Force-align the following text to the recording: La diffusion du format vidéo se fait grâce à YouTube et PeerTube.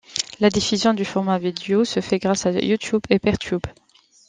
La 0.39 0.49
diffusion 0.49 0.95
du 0.95 1.05
format 1.05 1.37
vidéo 1.37 1.85
se 1.85 1.99
fait 1.99 2.17
grâce 2.17 2.47
à 2.47 2.51
YouTube 2.53 3.03
et 3.11 3.19
PeerTube. 3.19 3.61